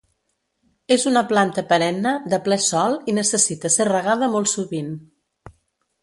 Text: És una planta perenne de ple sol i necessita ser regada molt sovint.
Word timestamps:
És 0.93 1.03
una 1.09 1.21
planta 1.31 1.63
perenne 1.73 2.13
de 2.33 2.39
ple 2.47 2.57
sol 2.67 2.97
i 3.13 3.15
necessita 3.17 3.71
ser 3.75 3.87
regada 3.91 4.31
molt 4.37 4.51
sovint. 4.53 4.89